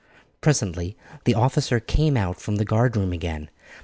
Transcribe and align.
Presently 0.41 0.97
the 1.25 1.35
officer 1.35 1.79
came 1.79 2.17
out 2.17 2.41
from 2.41 2.55
the 2.55 2.65
guard 2.65 2.97
room 2.97 3.13
again. 3.13 3.51